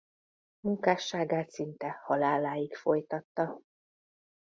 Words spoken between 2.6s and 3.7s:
folytatta.